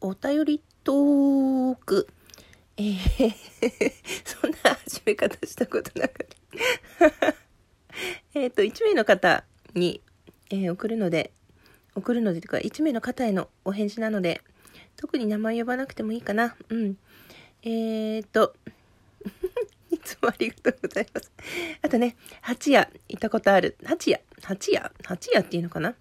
[0.00, 2.08] お便りトーク。
[2.76, 3.34] えー、
[4.24, 7.34] そんな始め方したことなかっ。
[8.34, 10.02] えっと、1名の方に、
[10.50, 11.32] えー、送るので、
[11.94, 14.42] 送るのでとか、1名の方へのお返事なので、
[14.96, 16.56] 特に名前呼ばなくてもいいかな。
[16.68, 16.98] うん。
[17.62, 18.54] えー、っと、
[19.90, 21.32] いつもありがとうございます。
[21.80, 23.76] あとね、八夜行ったことある。
[23.84, 25.94] 八夜八夜八夜っていうのかな？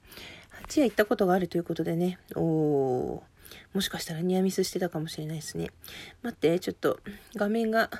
[0.67, 2.17] 八夜行ったことがあるということでね。
[2.35, 3.21] お。
[3.73, 5.69] もしかしたらニアミスしてたかもしれないですね。
[6.23, 6.99] 待って、ちょっと
[7.35, 7.91] 画面が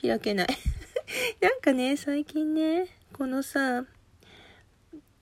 [0.00, 0.48] 開けない
[1.42, 3.84] なんかね、最近ね、このさ、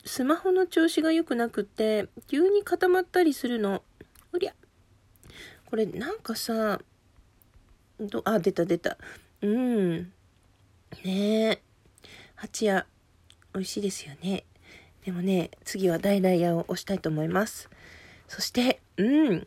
[0.04, 3.82] スマホの調子が良くなくって、急に固まったりするの。
[4.34, 4.54] おりゃ。
[5.64, 6.82] これなんかさ、
[7.98, 8.98] ど、あ、出た出た。
[9.40, 10.12] うん。
[11.04, 11.62] ねえ。
[12.34, 12.86] 八夜、
[13.54, 14.44] 美味しいですよね。
[15.06, 17.70] でもね、次は大々屋を押したいと思います。
[18.26, 19.46] そして、うん。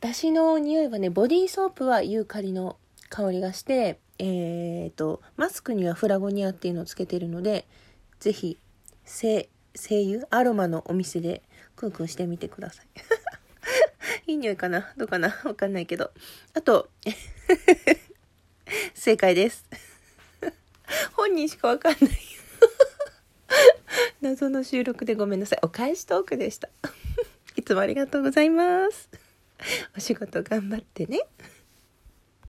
[0.00, 2.76] だしの匂いはね、ボディーソープはユーカリの
[3.08, 7.66] 香りがして、えーと、マスクにはフラゴニアっていうのをつけてるので、
[8.20, 8.58] ぜひ、
[9.06, 11.40] 精油アロマのお店で
[11.74, 12.86] クンクンしてみてください。
[14.30, 14.92] いい匂いかな？
[14.98, 15.40] どうかな？
[15.44, 16.10] わかんないけど。
[16.52, 16.90] あと、
[18.92, 19.64] 正解です。
[21.16, 22.31] 本人しかわかんない。
[24.22, 25.58] 謎の収録でごめんなさい。
[25.62, 26.68] お返しトークでした。
[27.56, 29.10] いつもありがとうございます。
[29.96, 31.20] お仕事頑張ってね。